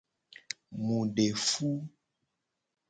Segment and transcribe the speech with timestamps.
[0.83, 1.69] Mu du fe.